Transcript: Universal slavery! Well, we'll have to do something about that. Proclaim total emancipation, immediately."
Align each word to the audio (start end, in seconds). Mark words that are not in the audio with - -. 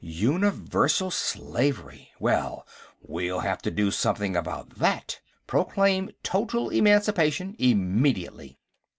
Universal 0.03 1.11
slavery! 1.11 2.09
Well, 2.19 2.65
we'll 3.03 3.41
have 3.41 3.61
to 3.61 3.69
do 3.69 3.91
something 3.91 4.35
about 4.35 4.79
that. 4.79 5.19
Proclaim 5.45 6.09
total 6.23 6.71
emancipation, 6.71 7.55
immediately." 7.59 8.57